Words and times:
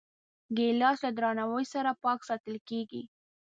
ګیلاس 0.57 0.99
له 1.05 1.11
درناوي 1.17 1.65
سره 1.73 1.91
پاک 2.03 2.19
ساتل 2.29 2.55
کېږي. 2.69 3.03